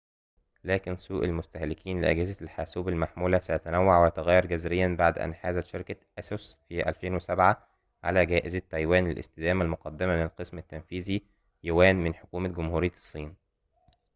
لكن 0.63 0.95
سوق 0.95 1.23
المستهلكين 1.23 2.01
لأجهزة 2.01 2.37
الحاسوب 2.43 2.87
المحمولة 2.89 3.39
سيتنوع 3.39 4.03
ويتغير 4.03 4.45
جذرياً 4.45 4.95
بعد 4.99 5.17
أن 5.19 5.33
حازت 5.35 5.67
شركة 5.67 5.95
أسوس 6.19 6.59
في 6.69 6.89
2007 6.89 7.67
على 8.03 8.25
جائزة 8.25 8.59
تايوان 8.69 9.07
للاستدامة 9.07 9.65
المقدمة 9.65 10.15
من 10.15 10.23
القسم 10.23 10.57
التنفيذي 10.57 11.21
يوان 11.63 11.95
من 11.95 12.13
حكومة 12.13 12.49
جمهورية 12.49 12.91
الصين 12.91 13.35